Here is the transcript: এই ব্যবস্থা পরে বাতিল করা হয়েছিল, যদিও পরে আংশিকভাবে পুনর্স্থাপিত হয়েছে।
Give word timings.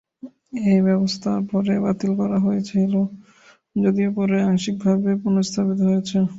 এই 0.65 0.79
ব্যবস্থা 0.87 1.31
পরে 1.51 1.73
বাতিল 1.85 2.11
করা 2.21 2.37
হয়েছিল, 2.45 2.93
যদিও 3.75 4.09
পরে 4.17 4.37
আংশিকভাবে 4.49 5.11
পুনর্স্থাপিত 5.23 5.79
হয়েছে। 5.87 6.17